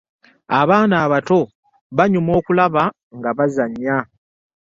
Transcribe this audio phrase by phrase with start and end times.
[0.59, 1.39] abaana abato
[1.97, 2.83] banyuma okulaba
[3.17, 3.97] nga bazannya.